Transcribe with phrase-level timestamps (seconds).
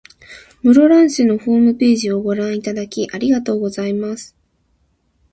[0.63, 4.35] 室蘭市のホームページをご覧いただき、ありがとうございます。